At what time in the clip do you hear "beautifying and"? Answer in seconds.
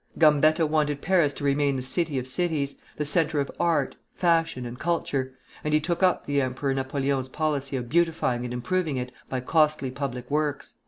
7.87-8.51